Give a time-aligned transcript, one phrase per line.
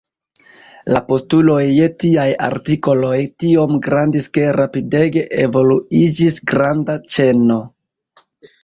[0.95, 7.65] La postuloj je tiaj artikoloj tiom grandis ke rapidege evoluiĝis granda ĉeno.